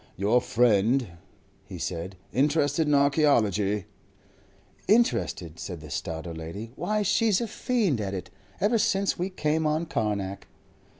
[0.17, 1.09] "Your friend,"
[1.63, 3.85] he said, "interested in archaeology?"
[4.87, 6.71] "Interested!" said the stouter lady.
[6.75, 7.03] "Why!
[7.03, 8.31] She's a fiend at it.
[8.59, 10.47] Ever since we came on Carnac."